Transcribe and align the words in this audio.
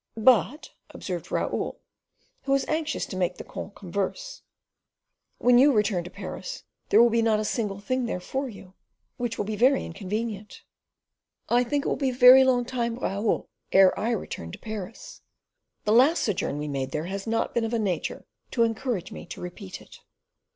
"But," 0.17 0.71
observed 0.89 1.31
Raoul, 1.31 1.79
who 2.45 2.53
was 2.53 2.65
anxious 2.65 3.05
to 3.05 3.15
make 3.15 3.35
the 3.37 3.43
comte 3.43 3.75
converse, 3.75 4.41
"when 5.37 5.59
you 5.59 5.71
return 5.71 6.03
to 6.05 6.09
Paris, 6.09 6.63
there 6.89 6.99
will 7.03 7.11
not 7.21 7.35
be 7.37 7.41
a 7.41 7.45
single 7.45 7.79
thing 7.79 8.07
there 8.07 8.19
for 8.19 8.49
you 8.49 8.73
which 9.17 9.37
will 9.37 9.45
be 9.45 9.55
very 9.55 9.85
inconvenient." 9.85 10.63
"I 11.49 11.63
think 11.63 11.85
it 11.85 11.87
will 11.87 11.97
be 11.97 12.09
a 12.09 12.13
very 12.15 12.43
long 12.43 12.65
time, 12.65 12.95
Raoul, 12.97 13.47
ere 13.71 13.93
I 13.99 14.09
return 14.09 14.51
to 14.53 14.57
Paris. 14.57 15.21
The 15.85 15.91
last 15.91 16.23
sojourn 16.23 16.57
we 16.57 16.65
have 16.65 16.71
made 16.71 16.91
there 16.93 17.05
has 17.05 17.27
not 17.27 17.53
been 17.53 17.63
of 17.63 17.71
a 17.71 17.77
nature 17.77 18.25
to 18.49 18.63
encourage 18.63 19.11
me 19.11 19.27
to 19.27 19.39
repeat 19.39 19.79
it." 19.81 19.99